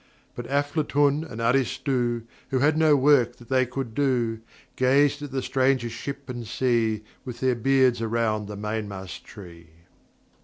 [0.33, 4.39] But Aflatun and Aristu, Who had no work that they could do,
[4.75, 9.69] Gazed at the stranger Ship and Sea With their beards around the mainmast tree.